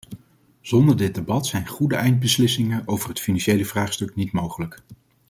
[0.61, 4.81] Zonder dit debat zijn goede eindbeslissingen over het financiële vraagstuk niet mogelijk.